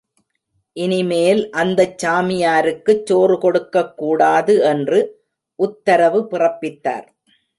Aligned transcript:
இனி 0.75 1.03
மேல் 1.03 1.41
அந்தச் 1.51 2.05
சாமியாருக்குச் 2.05 3.05
சோறு 3.05 3.37
கொடுக்கக்கூடாது 3.37 4.55
என்று 4.63 4.99
உத்தரவு 5.59 6.21
பிறப்பித்தார். 6.31 7.07